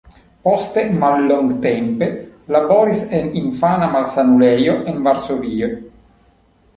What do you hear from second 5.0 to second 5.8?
Varsovio.